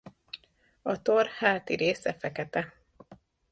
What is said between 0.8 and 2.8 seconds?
A tor háti része fekete.